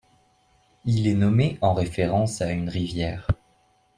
[0.83, 3.27] Il est nommé en référence à une rivière.